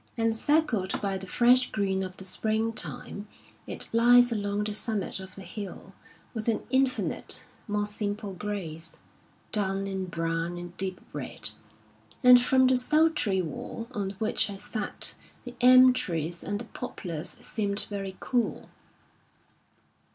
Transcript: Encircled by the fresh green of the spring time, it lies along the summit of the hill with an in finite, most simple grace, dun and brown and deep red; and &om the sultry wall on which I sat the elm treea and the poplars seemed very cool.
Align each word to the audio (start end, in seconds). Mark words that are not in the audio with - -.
Encircled 0.17 0.99
by 0.99 1.15
the 1.15 1.27
fresh 1.27 1.69
green 1.71 2.01
of 2.01 2.17
the 2.17 2.25
spring 2.25 2.73
time, 2.73 3.27
it 3.67 3.87
lies 3.93 4.31
along 4.31 4.63
the 4.63 4.73
summit 4.73 5.19
of 5.19 5.35
the 5.35 5.43
hill 5.43 5.93
with 6.33 6.47
an 6.47 6.63
in 6.71 6.87
finite, 6.87 7.43
most 7.67 7.97
simple 7.97 8.33
grace, 8.33 8.93
dun 9.51 9.85
and 9.85 10.09
brown 10.09 10.57
and 10.57 10.75
deep 10.75 10.99
red; 11.13 11.51
and 12.23 12.43
&om 12.51 12.65
the 12.65 12.75
sultry 12.77 13.43
wall 13.43 13.87
on 13.91 14.15
which 14.17 14.49
I 14.49 14.55
sat 14.55 15.13
the 15.43 15.53
elm 15.61 15.93
treea 15.93 16.43
and 16.43 16.57
the 16.57 16.65
poplars 16.65 17.29
seemed 17.29 17.81
very 17.91 18.17
cool. 18.19 18.69